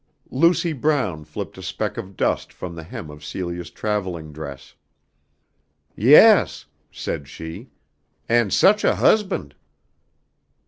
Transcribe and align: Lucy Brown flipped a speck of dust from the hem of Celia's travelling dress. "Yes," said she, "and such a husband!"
Lucy 0.31 0.73
Brown 0.73 1.23
flipped 1.23 1.59
a 1.59 1.61
speck 1.61 1.95
of 1.95 2.17
dust 2.17 2.51
from 2.51 2.73
the 2.73 2.81
hem 2.81 3.11
of 3.11 3.23
Celia's 3.23 3.69
travelling 3.69 4.33
dress. 4.33 4.73
"Yes," 5.95 6.65
said 6.91 7.27
she, 7.27 7.69
"and 8.27 8.51
such 8.51 8.83
a 8.83 8.95
husband!" 8.95 9.53